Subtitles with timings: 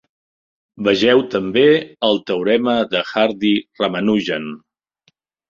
[0.87, 1.65] Vegeu també
[2.07, 4.51] el teorema de Hardy-Ramanujan.